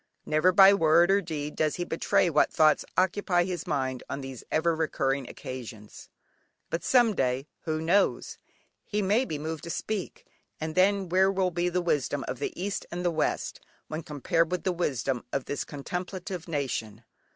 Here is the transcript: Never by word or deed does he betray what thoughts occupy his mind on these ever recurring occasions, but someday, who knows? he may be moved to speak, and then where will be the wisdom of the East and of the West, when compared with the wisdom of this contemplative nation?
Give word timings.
Never 0.25 0.51
by 0.51 0.73
word 0.73 1.11
or 1.11 1.21
deed 1.21 1.55
does 1.55 1.75
he 1.75 1.83
betray 1.85 2.27
what 2.27 2.51
thoughts 2.51 2.83
occupy 2.97 3.43
his 3.43 3.67
mind 3.67 4.01
on 4.09 4.21
these 4.21 4.43
ever 4.51 4.75
recurring 4.75 5.29
occasions, 5.29 6.09
but 6.71 6.83
someday, 6.83 7.45
who 7.65 7.79
knows? 7.79 8.39
he 8.83 9.03
may 9.03 9.25
be 9.25 9.37
moved 9.37 9.63
to 9.65 9.69
speak, 9.69 10.25
and 10.59 10.73
then 10.73 11.07
where 11.07 11.31
will 11.31 11.51
be 11.51 11.69
the 11.69 11.83
wisdom 11.83 12.25
of 12.27 12.39
the 12.39 12.59
East 12.59 12.83
and 12.89 13.01
of 13.01 13.03
the 13.03 13.11
West, 13.11 13.59
when 13.89 14.01
compared 14.01 14.51
with 14.51 14.63
the 14.63 14.71
wisdom 14.73 15.23
of 15.31 15.45
this 15.45 15.63
contemplative 15.63 16.47
nation? 16.47 17.03